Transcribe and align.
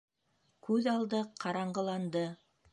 Күҙ 0.69 0.89
алды 0.95 1.21
ҡараңғыланды. 1.45 2.27